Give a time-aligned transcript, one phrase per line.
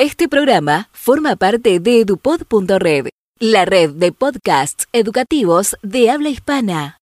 [0.00, 3.08] Este programa forma parte de edupod.red,
[3.40, 6.98] la red de podcasts educativos de habla hispana.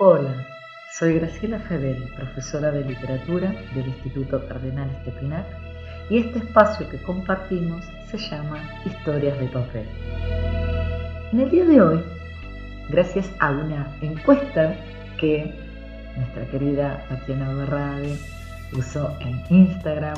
[0.00, 0.48] Hola,
[0.98, 5.46] soy Graciela Fedeli, profesora de literatura del Instituto Cardenal Estepinac,
[6.10, 9.86] y este espacio que compartimos se llama Historias de Papel.
[11.30, 12.02] En el día de hoy,
[12.88, 14.74] gracias a una encuesta
[15.20, 15.54] que
[16.16, 18.18] nuestra querida Tatiana Berrade
[18.72, 20.16] usó en Instagram,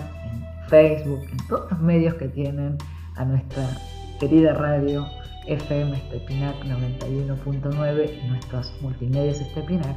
[0.71, 2.79] Facebook, en todos los medios que tienen
[3.17, 3.69] a nuestra
[4.21, 5.05] querida radio
[5.47, 9.97] FM Estepinac 91.9 y nuestros multimedios Estepinac.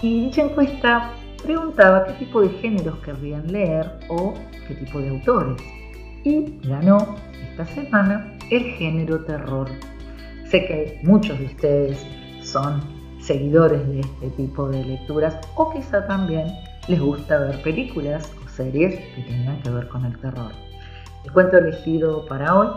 [0.00, 4.32] Y dicha encuesta preguntaba qué tipo de géneros querrían leer o
[4.66, 5.62] qué tipo de autores.
[6.24, 7.16] Y ganó
[7.50, 9.68] esta semana el género terror.
[10.50, 12.06] Sé que muchos de ustedes
[12.42, 12.80] son
[13.20, 16.46] seguidores de este tipo de lecturas o quizá también
[16.88, 20.52] les gusta ver películas series que tengan que ver con el terror.
[21.24, 22.68] El cuento elegido para hoy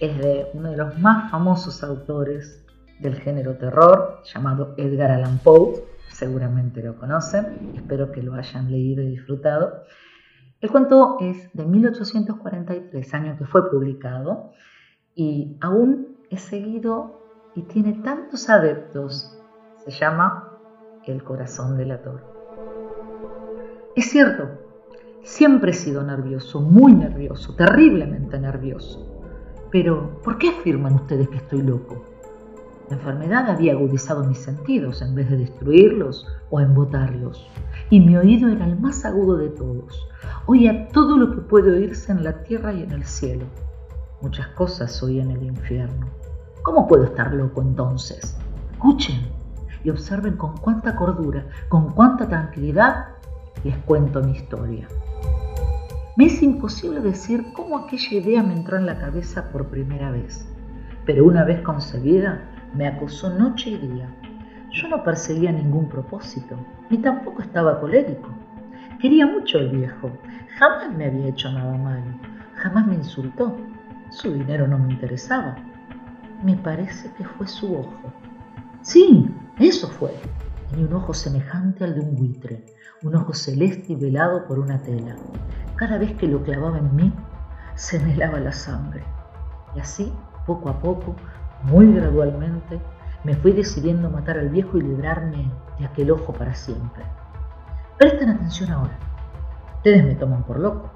[0.00, 2.64] es de uno de los más famosos autores
[3.00, 5.82] del género terror, llamado Edgar Allan Poe.
[6.08, 9.84] Seguramente lo conocen, espero que lo hayan leído y disfrutado.
[10.60, 14.52] El cuento es de 1843, año que fue publicado,
[15.14, 17.22] y aún es seguido
[17.54, 19.36] y tiene tantos adeptos.
[19.84, 20.58] Se llama
[21.06, 22.22] El corazón del ator.
[23.94, 24.67] Es cierto,
[25.24, 29.06] Siempre he sido nervioso, muy nervioso, terriblemente nervioso.
[29.70, 32.04] Pero, ¿por qué afirman ustedes que estoy loco?
[32.88, 37.46] La enfermedad había agudizado mis sentidos en vez de destruirlos o embotarlos.
[37.90, 40.08] Y mi oído era el más agudo de todos.
[40.46, 43.44] Oía todo lo que puede oírse en la tierra y en el cielo.
[44.22, 46.06] Muchas cosas oía en el infierno.
[46.62, 48.38] ¿Cómo puedo estar loco entonces?
[48.72, 49.28] Escuchen
[49.84, 53.08] y observen con cuánta cordura, con cuánta tranquilidad
[53.64, 54.88] les cuento mi historia.
[56.18, 60.44] Me es imposible decir cómo aquella idea me entró en la cabeza por primera vez,
[61.06, 62.42] pero una vez concebida
[62.74, 64.12] me acosó noche y día.
[64.72, 66.56] Yo no perseguía ningún propósito,
[66.90, 68.30] ni tampoco estaba colérico.
[69.00, 70.10] Quería mucho al viejo,
[70.58, 72.10] jamás me había hecho nada malo,
[72.56, 73.56] jamás me insultó,
[74.10, 75.54] su dinero no me interesaba.
[76.42, 78.12] Me parece que fue su ojo.
[78.82, 79.24] Sí,
[79.60, 80.10] eso fue.
[80.68, 82.64] Tenía un ojo semejante al de un buitre,
[83.02, 85.14] un ojo celeste y velado por una tela.
[85.76, 87.12] Cada vez que lo clavaba en mí,
[87.74, 89.04] se me helaba la sangre.
[89.76, 90.12] Y así,
[90.46, 91.14] poco a poco,
[91.62, 92.80] muy gradualmente,
[93.22, 97.04] me fui decidiendo matar al viejo y librarme de aquel ojo para siempre.
[97.98, 98.98] Presten atención ahora.
[99.76, 100.90] Ustedes me toman por loco,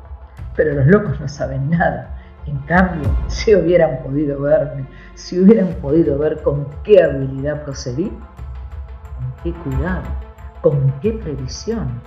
[0.57, 2.17] pero los locos no saben nada.
[2.47, 9.33] En cambio, si hubieran podido verme, si hubieran podido ver con qué habilidad procedí, con
[9.45, 10.03] qué cuidado,
[10.63, 12.01] con qué previsión,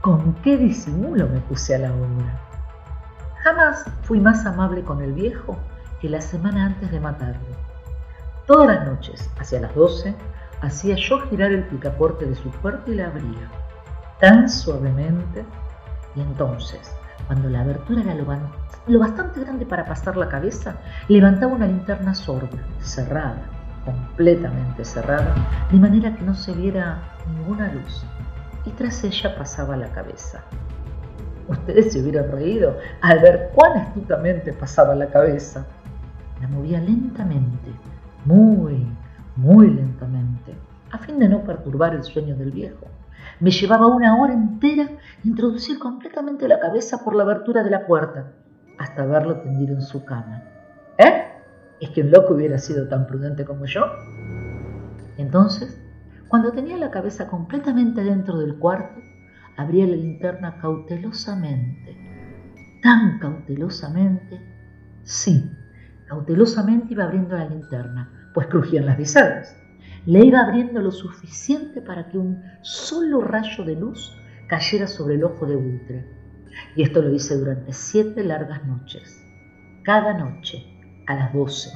[0.00, 2.40] con qué disimulo me puse a la obra.
[3.42, 5.56] Jamás fui más amable con el viejo
[6.00, 7.56] que la semana antes de matarlo.
[8.46, 10.14] Todas las noches, hacia las doce,
[10.60, 13.48] hacía yo girar el picaporte de su puerta y la abría,
[14.20, 15.44] tan suavemente,
[16.16, 16.92] y entonces,
[17.28, 18.26] cuando la abertura era lo,
[18.88, 20.74] lo bastante grande para pasar la cabeza,
[21.08, 25.34] levantaba una linterna sorda, cerrada, completamente cerrada,
[25.70, 28.04] de manera que no se viera ninguna luz
[28.64, 30.42] y tras ella pasaba la cabeza.
[31.48, 35.66] Ustedes se hubieran reído al ver cuán astutamente pasaba la cabeza.
[36.40, 37.70] La movía lentamente,
[38.24, 38.86] muy,
[39.36, 40.54] muy lentamente,
[40.92, 42.86] a fin de no perturbar el sueño del viejo.
[43.40, 44.88] Me llevaba una hora entera
[45.24, 48.32] introducir completamente la cabeza por la abertura de la puerta,
[48.78, 50.42] hasta verlo tendido en su cama.
[50.98, 51.29] ¿Eh?
[51.80, 53.84] ¿Es que un loco hubiera sido tan prudente como yo?
[55.16, 55.80] Entonces
[56.30, 59.00] cuando tenía la cabeza completamente dentro del cuarto,
[59.56, 61.96] abría la linterna cautelosamente.
[62.80, 64.40] Tan cautelosamente.
[65.02, 65.50] Sí,
[66.06, 69.56] cautelosamente iba abriendo la linterna, pues crujían las bisagras.
[70.06, 74.16] Le iba abriendo lo suficiente para que un solo rayo de luz
[74.46, 76.06] cayera sobre el ojo de buitre.
[76.76, 79.20] Y esto lo hice durante siete largas noches.
[79.82, 80.79] Cada noche,
[81.10, 81.70] a las doce.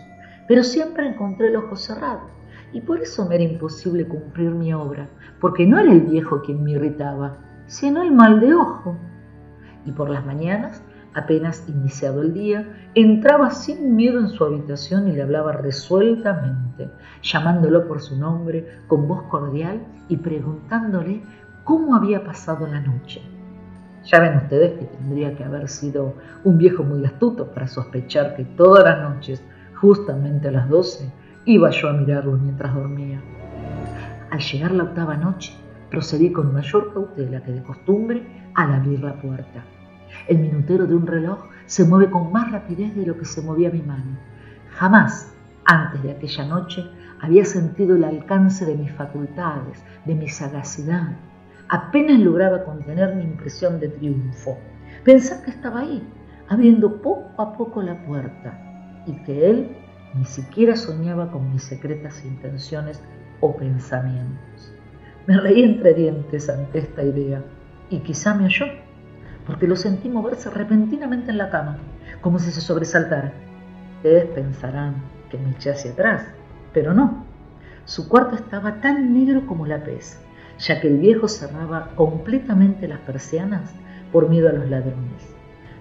[0.47, 2.35] Pero siempre encontré el ojo cerrado
[2.73, 5.09] y por eso me era imposible cumplir mi obra,
[5.41, 8.97] porque no era el viejo quien me irritaba, sino el mal de ojo.
[9.87, 10.83] Y por las mañanas,
[11.15, 16.91] apenas iniciado el día, entraba sin miedo en su habitación y le hablaba resueltamente,
[17.23, 21.23] llamándolo por su nombre con voz cordial y preguntándole
[21.63, 23.23] cómo había pasado la noche.
[24.05, 26.15] Ya ven ustedes que tendría que haber sido
[26.45, 29.43] un viejo muy astuto para sospechar que todas las noches,
[29.75, 31.11] justamente a las doce,
[31.47, 33.21] Iba yo a mirarlo mientras dormía.
[34.31, 35.53] Al llegar la octava noche,
[35.91, 39.62] procedí con mayor cautela que de costumbre al abrir la puerta.
[40.27, 43.69] El minutero de un reloj se mueve con más rapidez de lo que se movía
[43.69, 44.17] mi mano.
[44.71, 45.35] Jamás,
[45.67, 46.87] antes de aquella noche,
[47.21, 51.11] había sentido el alcance de mis facultades, de mi sagacidad.
[51.69, 54.58] Apenas lograba contener mi impresión de triunfo.
[55.05, 56.06] Pensar que estaba ahí,
[56.49, 59.76] abriendo poco a poco la puerta, y que él
[60.14, 63.02] ni siquiera soñaba con mis secretas intenciones
[63.40, 64.75] o pensamientos.
[65.26, 67.43] Me reí entre dientes ante esta idea
[67.90, 68.66] y quizá me oyó,
[69.46, 71.78] porque lo sentí moverse repentinamente en la cama,
[72.20, 73.32] como si se sobresaltara.
[73.96, 74.96] Ustedes pensarán
[75.31, 76.26] que me eché hacia atrás,
[76.72, 77.25] pero no.
[77.87, 80.19] Su cuarto estaba tan negro como la pez,
[80.59, 83.75] ya que el viejo cerraba completamente las persianas
[84.12, 85.35] por miedo a los ladrones.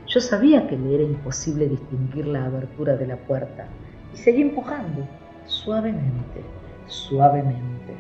[0.08, 3.68] Yo sabía que le era imposible distinguir la abertura de la puerta
[4.14, 5.08] y seguí empujando,
[5.46, 6.42] suavemente,
[6.88, 7.96] suavemente.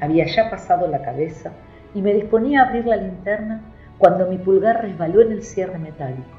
[0.00, 1.52] Había ya pasado la cabeza
[1.94, 3.62] y me disponía a abrir la linterna
[3.98, 6.38] cuando mi pulgar resbaló en el cierre metálico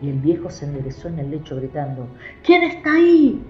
[0.00, 2.06] y el viejo se enderezó en el lecho gritando,
[2.44, 3.42] ¿Quién está ahí?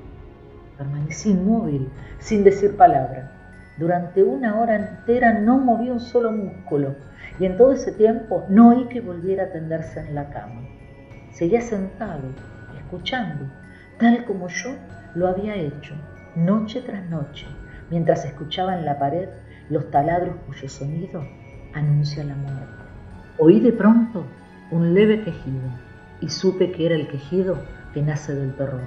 [0.76, 1.88] Permanecí inmóvil,
[2.18, 3.37] sin decir palabra.
[3.78, 6.96] Durante una hora entera no moví un solo músculo
[7.38, 10.62] y en todo ese tiempo no oí que volviera a tenderse en la cama.
[11.30, 12.24] Seguía sentado,
[12.76, 13.44] escuchando,
[13.98, 14.70] tal como yo
[15.14, 15.94] lo había hecho,
[16.34, 17.46] noche tras noche,
[17.88, 19.28] mientras escuchaba en la pared
[19.70, 21.22] los taladros cuyo sonido
[21.72, 22.82] anuncia la muerte.
[23.38, 24.24] Oí de pronto
[24.72, 25.70] un leve quejido
[26.20, 27.56] y supe que era el quejido
[27.94, 28.82] que nace del terror.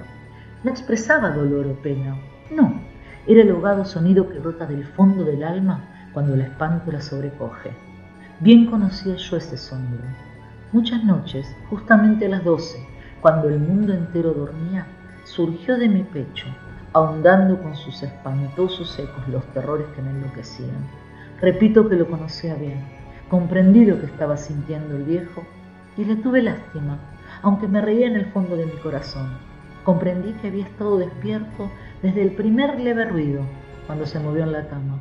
[0.64, 2.14] No expresaba dolor o pena,
[2.54, 2.91] no,
[3.26, 7.70] era el ahogado sonido que brota del fondo del alma cuando el espanto la sobrecoge.
[8.40, 10.02] Bien conocía yo ese sonido.
[10.72, 12.78] Muchas noches, justamente a las doce,
[13.20, 14.86] cuando el mundo entero dormía,
[15.24, 16.46] surgió de mi pecho
[16.94, 20.86] ahondando con sus espantosos ecos los terrores que me enloquecían.
[21.40, 22.84] Repito que lo conocía bien,
[23.28, 25.42] comprendí lo que estaba sintiendo el viejo
[25.96, 26.98] y le tuve lástima,
[27.42, 29.38] aunque me reía en el fondo de mi corazón.
[29.84, 31.70] Comprendí que había estado despierto
[32.02, 33.42] desde el primer leve ruido
[33.86, 35.00] cuando se movió en la cama.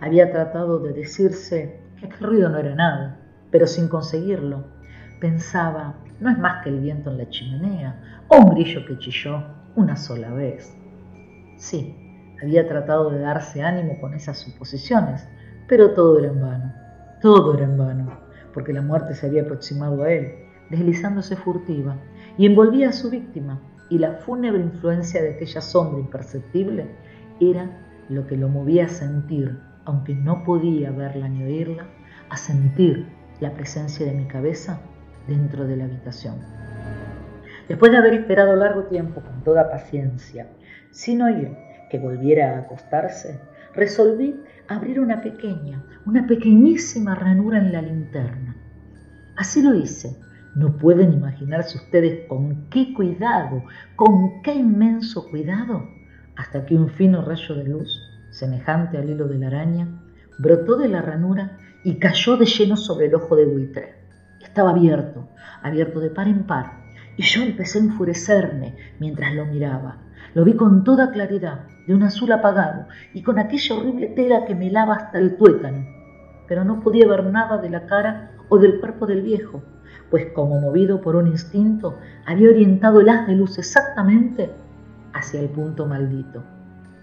[0.00, 3.20] Había tratado de decirse que aquel ruido no era nada,
[3.50, 4.64] pero sin conseguirlo.
[5.20, 9.44] Pensaba, no es más que el viento en la chimenea o un grillo que chilló
[9.76, 10.76] una sola vez.
[11.56, 11.94] Sí,
[12.42, 15.28] había tratado de darse ánimo con esas suposiciones,
[15.68, 16.72] pero todo era en vano.
[17.20, 18.18] Todo era en vano,
[18.52, 20.32] porque la muerte se había aproximado a él,
[20.70, 21.96] deslizándose furtiva,
[22.38, 26.86] y envolvía a su víctima, y la fúnebre influencia de aquella sombra imperceptible
[27.40, 27.70] era
[28.08, 31.86] lo que lo movía a sentir, aunque no podía verla ni oírla,
[32.30, 33.06] a sentir
[33.40, 34.80] la presencia de mi cabeza
[35.26, 36.36] dentro de la habitación.
[37.68, 40.48] Después de haber esperado largo tiempo con toda paciencia
[40.90, 41.56] sin oír
[41.90, 43.40] que volviera a acostarse,
[43.74, 48.56] resolví abrir una pequeña, una pequeñísima ranura en la linterna.
[49.36, 50.16] Así lo hice.
[50.54, 53.62] No pueden imaginarse ustedes con qué cuidado,
[53.94, 55.88] con qué inmenso cuidado,
[56.36, 59.88] hasta que un fino rayo de luz, semejante al hilo de la araña,
[60.38, 63.94] brotó de la ranura y cayó de lleno sobre el ojo de buitre.
[64.42, 65.28] Estaba abierto,
[65.62, 66.80] abierto de par en par,
[67.16, 69.98] y yo empecé a enfurecerme mientras lo miraba.
[70.34, 74.54] Lo vi con toda claridad, de un azul apagado y con aquella horrible tela que
[74.54, 75.86] me lava hasta el tuétano.
[76.48, 79.62] Pero no podía ver nada de la cara o del cuerpo del viejo,
[80.10, 84.50] pues como movido por un instinto, había orientado el haz de luz exactamente
[85.12, 86.42] hacia el punto maldito.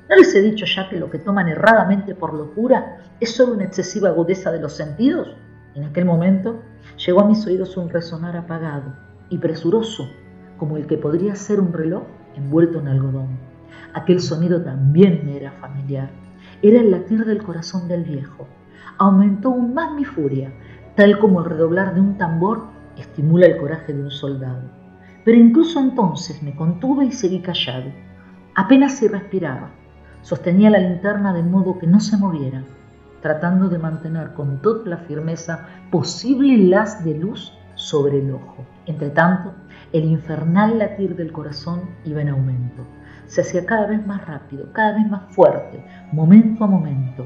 [0.10, 3.66] ¿No les he dicho ya que lo que toman erradamente por locura es solo una
[3.66, 5.36] excesiva agudeza de los sentidos?
[5.76, 6.62] En aquel momento
[7.06, 8.94] llegó a mis oídos un resonar apagado
[9.30, 10.10] y presuroso,
[10.58, 12.04] como el que podría ser un reloj
[12.36, 13.38] envuelto en algodón.
[13.94, 16.10] Aquel sonido también me era familiar.
[16.62, 18.48] Era el latir del corazón del viejo.
[18.98, 20.52] Aumentó aún más mi furia,
[20.96, 24.64] tal como el redoblar de un tambor estimula el coraje de un soldado.
[25.24, 27.92] Pero incluso entonces me contuve y seguí callado.
[28.56, 29.72] Apenas si respiraba.
[30.22, 32.64] Sostenía la linterna de modo que no se moviera,
[33.22, 38.66] tratando de mantener con toda la firmeza posible haz de luz sobre el ojo.
[38.86, 39.54] Entre tanto,
[39.94, 42.84] el infernal latir del corazón iba en aumento.
[43.28, 47.26] Se hacía cada vez más rápido, cada vez más fuerte, momento a momento.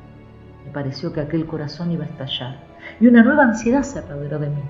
[0.65, 2.57] Me pareció que aquel corazón iba a estallar
[2.99, 4.61] y una nueva ansiedad se apoderó de mí.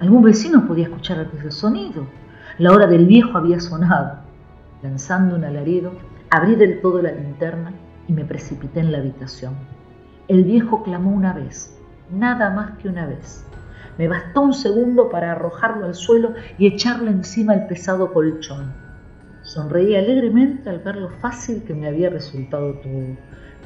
[0.00, 2.06] Algún vecino podía escuchar aquel sonido.
[2.58, 4.18] La hora del viejo había sonado.
[4.82, 5.92] Lanzando un alarido,
[6.30, 7.72] abrí del todo la linterna
[8.08, 9.54] y me precipité en la habitación.
[10.28, 11.78] El viejo clamó una vez,
[12.10, 13.46] nada más que una vez.
[13.98, 18.72] Me bastó un segundo para arrojarlo al suelo y echarle encima el pesado colchón.
[19.42, 23.16] Sonreí alegremente al ver lo fácil que me había resultado todo,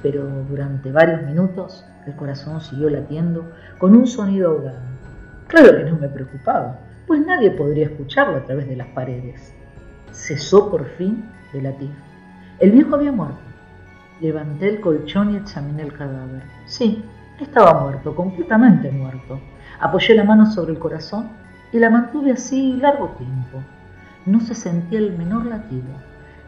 [0.02, 4.80] pero durante varios minutos el corazón siguió latiendo con un sonido ahogado.
[5.46, 9.54] Claro que no me preocupaba, pues nadie podría escucharlo a través de las paredes.
[10.12, 11.90] Cesó por fin de latir.
[12.58, 13.38] El viejo había muerto.
[14.20, 16.42] Levanté el colchón y examiné el cadáver.
[16.66, 17.04] Sí,
[17.40, 19.40] estaba muerto, completamente muerto.
[19.80, 21.28] Apoyé la mano sobre el corazón
[21.72, 23.62] y la mantuve así largo tiempo.
[24.26, 25.86] No se sentía el menor latido.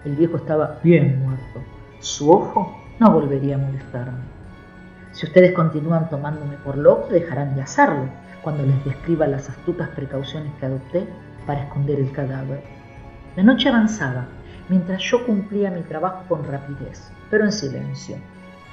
[0.05, 1.63] El viejo estaba bien muerto.
[2.01, 4.21] Su ojo no volvería a molestarme.
[5.13, 8.11] Si ustedes continúan tomándome por loco, dejarán de hacerlo
[8.43, 11.09] cuando les describa las astutas precauciones que adopté
[11.47, 12.63] para esconder el cadáver.
[13.37, 14.27] La noche avanzaba
[14.69, 18.17] mientras yo cumplía mi trabajo con rapidez, pero en silencio.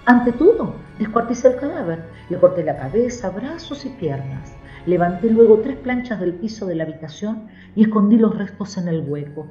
[0.06, 4.54] Ante todo, descuarticé el cadáver, le corté la cabeza, brazos y piernas.
[4.86, 9.06] Levanté luego tres planchas del piso de la habitación y escondí los restos en el
[9.08, 9.48] hueco.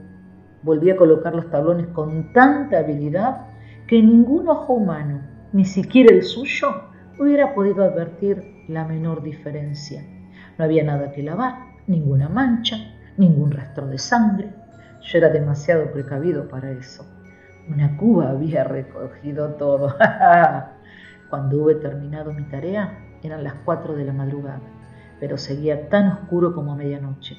[0.63, 3.56] Volví a colocar los tablones con tanta habilidad
[3.87, 5.21] que ningún ojo humano,
[5.53, 6.69] ni siquiera el suyo,
[7.19, 10.05] hubiera podido advertir la menor diferencia.
[10.59, 11.55] No había nada que lavar,
[11.87, 12.77] ninguna mancha,
[13.17, 14.51] ningún rastro de sangre.
[15.03, 17.07] Yo era demasiado precavido para eso.
[17.69, 19.95] Una cuba había recogido todo.
[21.31, 24.61] Cuando hube terminado mi tarea, eran las cuatro de la madrugada,
[25.21, 27.37] pero seguía tan oscuro como a medianoche.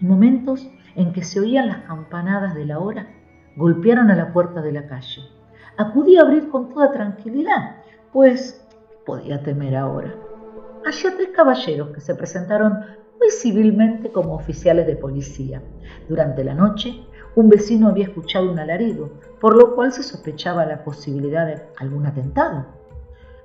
[0.00, 3.08] En momentos en que se oían las campanadas de la hora,
[3.56, 5.39] golpearon a la puerta de la calle.
[5.80, 7.76] Acudí a abrir con toda tranquilidad,
[8.12, 8.62] pues
[9.06, 10.14] podía temer ahora.
[10.84, 12.80] Había tres caballeros que se presentaron
[13.18, 15.62] muy civilmente como oficiales de policía.
[16.06, 17.02] Durante la noche
[17.34, 19.08] un vecino había escuchado un alarido,
[19.40, 22.66] por lo cual se sospechaba la posibilidad de algún atentado.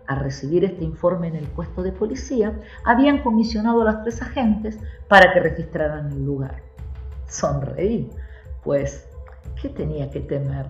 [0.06, 4.78] Al recibir este informe en el puesto de policía, habían comisionado a los tres agentes
[5.08, 6.62] para que registraran el lugar.
[7.30, 8.10] Sonreí,
[8.62, 9.08] pues,
[9.62, 10.66] ¿qué tenía que temer?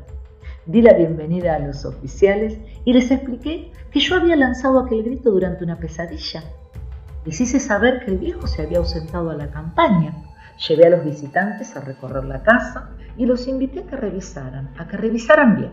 [0.67, 5.29] Di la bienvenida a los oficiales y les expliqué que yo había lanzado aquel grito
[5.29, 6.43] durante una pesadilla.
[7.23, 10.15] Les hice saber que el viejo se había ausentado a la campaña.
[10.67, 14.87] Llevé a los visitantes a recorrer la casa y los invité a que revisaran, a
[14.87, 15.71] que revisaran bien.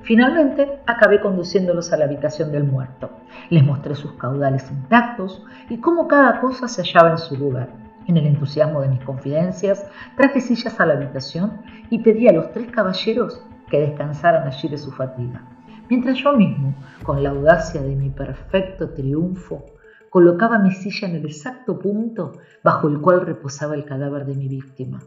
[0.00, 3.10] Finalmente acabé conduciéndolos a la habitación del muerto.
[3.50, 7.68] Les mostré sus caudales intactos y cómo cada cosa se hallaba en su lugar.
[8.06, 9.84] En el entusiasmo de mis confidencias,
[10.16, 14.78] traje sillas a la habitación y pedí a los tres caballeros que descansaran allí de
[14.78, 15.42] su fatiga,
[15.88, 19.64] mientras yo mismo, con la audacia de mi perfecto triunfo,
[20.10, 24.48] colocaba mi silla en el exacto punto bajo el cual reposaba el cadáver de mi
[24.48, 25.00] víctima.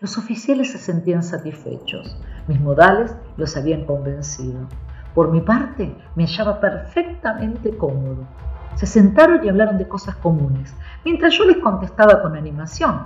[0.00, 4.66] Los oficiales se sentían satisfechos, mis modales los habían convencido.
[5.14, 8.26] Por mi parte, me hallaba perfectamente cómodo.
[8.74, 13.04] Se sentaron y hablaron de cosas comunes, mientras yo les contestaba con animación.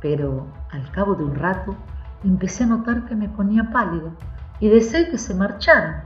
[0.00, 1.76] Pero al cabo de un rato
[2.24, 4.12] empecé a notar que me ponía pálido
[4.60, 6.04] y deseé que se marcharan.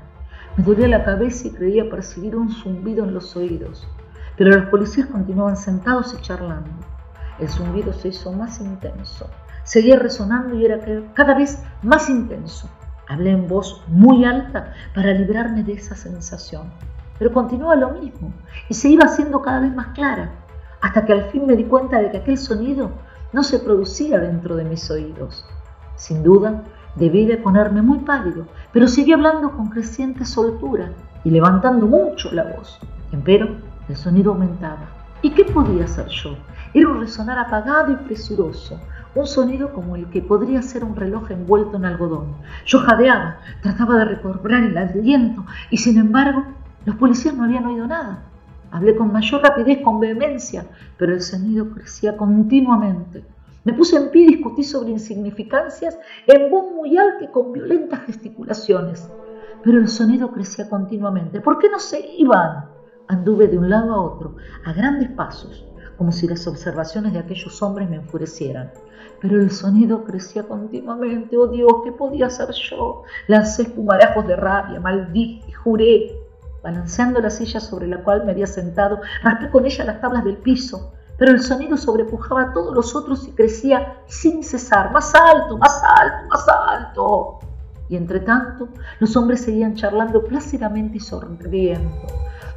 [0.56, 3.88] Me dolía la cabeza y creía percibir un zumbido en los oídos,
[4.36, 6.70] pero los policías continuaban sentados y charlando.
[7.38, 9.28] El zumbido se hizo más intenso
[9.64, 10.80] seguía resonando y era
[11.14, 12.68] cada vez más intenso.
[13.08, 16.72] Hablé en voz muy alta para librarme de esa sensación,
[17.18, 18.32] pero continuaba lo mismo
[18.68, 20.32] y se iba haciendo cada vez más clara,
[20.80, 22.90] hasta que al fin me di cuenta de que aquel sonido
[23.32, 25.44] no se producía dentro de mis oídos.
[26.02, 26.64] Sin duda,
[26.96, 30.90] debí de ponerme muy pálido, pero seguí hablando con creciente soltura
[31.22, 32.80] y levantando mucho la voz.
[33.12, 33.50] Empero,
[33.88, 34.88] el sonido aumentaba.
[35.22, 36.34] ¿Y qué podía hacer yo?
[36.74, 38.80] Era un resonar apagado y presuroso,
[39.14, 42.34] un sonido como el que podría ser un reloj envuelto en algodón.
[42.66, 46.42] Yo jadeaba, trataba de recobrar el aliento y sin embargo
[46.84, 48.24] los policías no habían oído nada.
[48.72, 50.66] Hablé con mayor rapidez, con vehemencia,
[50.96, 53.22] pero el sonido crecía continuamente.
[53.64, 58.00] Me puse en pie y discutí sobre insignificancias en voz muy alta y con violentas
[58.06, 59.08] gesticulaciones.
[59.62, 61.40] Pero el sonido crecía continuamente.
[61.40, 62.66] ¿Por qué no se iban?
[63.08, 65.66] Anduve de un lado a otro, a grandes pasos,
[65.96, 68.72] como si las observaciones de aquellos hombres me enfurecieran
[69.22, 71.36] pero el sonido crecía continuamente.
[71.36, 73.04] Oh Dios, ¿qué podía hacer yo?
[73.28, 76.10] Lancé espumarajos de rabia, maldí y juré,
[76.60, 80.38] balanceando la silla sobre la cual me había sentado, raspé con ella las tablas del
[80.38, 85.56] piso, pero el sonido sobrepujaba a todos los otros y crecía sin cesar, más alto,
[85.56, 87.38] más alto, más alto.
[87.88, 92.08] Y entre tanto, los hombres seguían charlando plácidamente y sonriendo.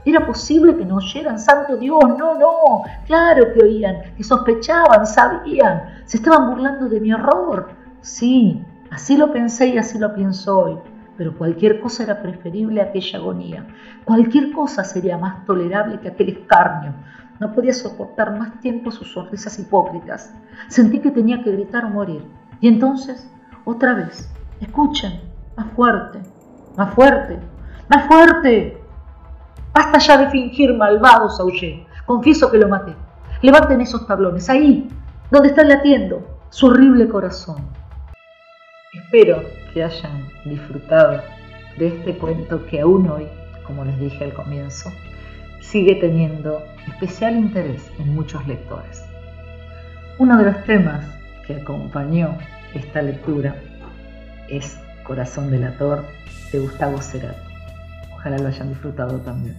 [0.04, 1.38] ¿Era posible que no oyeran?
[1.38, 2.82] Santo Dios, no, no.
[3.06, 6.02] Claro que oían, que sospechaban, sabían.
[6.06, 7.70] Se estaban burlando de mi horror.
[8.02, 10.78] Sí, así lo pensé y así lo pienso hoy.
[11.18, 13.68] Pero cualquier cosa era preferible a aquella agonía.
[14.06, 16.96] Cualquier cosa sería más tolerable que aquel escarnio.
[17.40, 20.34] No podía soportar más tiempo sus sonrisas hipócritas.
[20.70, 22.24] Sentí que tenía que gritar o morir.
[22.62, 23.30] Y entonces,
[23.66, 25.22] otra vez, escuchen,
[25.58, 26.20] más fuerte,
[26.78, 27.40] más fuerte,
[27.90, 28.82] más fuerte.
[29.74, 31.86] Basta ya de fingir malvados, aullé.
[32.06, 32.96] Confieso que lo maté.
[33.42, 34.88] Levanten esos tablones, ahí,
[35.30, 37.58] donde está latiendo su horrible corazón.
[38.94, 41.22] Espero que hayan disfrutado
[41.78, 43.28] de este cuento que aún hoy,
[43.68, 44.90] como les dije al comienzo,
[45.62, 49.04] sigue teniendo especial interés en muchos lectores.
[50.18, 51.06] Uno de los temas
[51.46, 52.38] que acompañó
[52.74, 53.56] esta lectura
[54.50, 56.06] es Corazón delator
[56.52, 57.40] de Gustavo Cerati.
[58.14, 59.58] Ojalá lo hayan disfrutado también.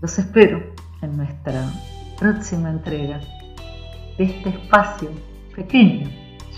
[0.00, 0.62] Los espero
[1.00, 1.64] en nuestra
[2.18, 3.20] próxima entrega
[4.18, 5.10] de este espacio
[5.54, 6.08] pequeño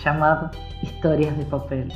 [0.05, 0.51] llamado
[0.83, 1.93] Historias de Papel.